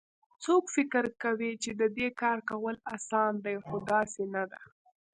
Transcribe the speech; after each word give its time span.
څوک 0.43 0.63
فکر 0.75 1.05
کوي 1.23 1.51
چې 1.63 1.71
د 1.79 1.83
دې 1.97 2.07
کار 2.21 2.37
کول 2.49 2.75
اسان 2.95 3.31
دي 3.45 3.55
خو 3.65 3.75
داسي 3.89 4.25
نه 4.35 4.43
ده 4.51 4.59